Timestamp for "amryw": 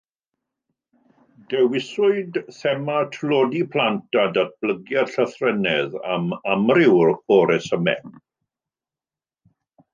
6.57-6.99